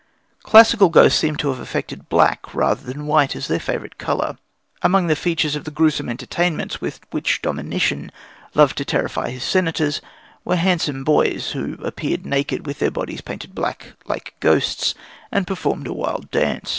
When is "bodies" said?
12.89-13.21